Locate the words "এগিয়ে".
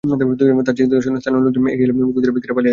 1.73-1.85